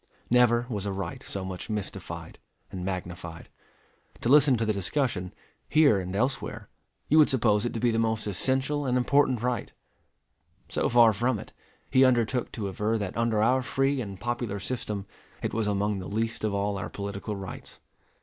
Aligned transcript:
Never 0.31 0.65
was 0.67 0.87
a 0.87 0.91
right 0.91 1.21
so 1.21 1.45
much 1.45 1.69
mystified 1.69 2.39
and 2.71 2.83
magnified. 2.83 3.49
To 4.21 4.29
listen 4.29 4.57
to 4.57 4.65
the 4.65 4.73
discussion, 4.73 5.31
here 5.69 5.99
and 5.99 6.15
elsewhere, 6.15 6.69
you 7.07 7.19
would 7.19 7.29
suppose 7.29 7.67
it 7.67 7.73
to 7.75 7.79
be 7.79 7.91
the 7.91 7.99
most 7.99 8.25
essential 8.25 8.87
and 8.87 8.97
important 8.97 9.43
right: 9.43 9.71
so 10.69 10.89
far 10.89 11.13
from 11.13 11.37
it, 11.37 11.53
he 11.91 12.03
undertook 12.03 12.51
to 12.53 12.67
aver 12.67 12.97
that 12.97 13.15
under 13.15 13.43
our 13.43 13.61
free 13.61 14.01
and 14.01 14.19
popular 14.19 14.59
system 14.59 15.05
it 15.43 15.53
was 15.53 15.67
among 15.67 15.99
the 15.99 16.07
least 16.09 16.43
of 16.43 16.51
all 16.51 16.79
our 16.79 16.89
political 16.89 17.35
rights. 17.35 17.79